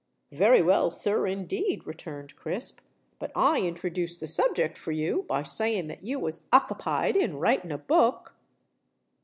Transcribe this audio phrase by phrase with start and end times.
[0.31, 2.79] "Very well, sir, indeed," returned Crisp.
[3.19, 7.71] "But I introduced the subject for you, by saying that you was okkipied in writing
[7.71, 8.33] a book."